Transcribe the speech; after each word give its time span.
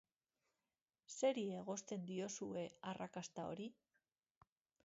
Zeri 1.17 1.43
egozten 1.59 2.09
diozue 2.13 2.65
arrakasta 2.93 3.49
hori? 3.53 3.73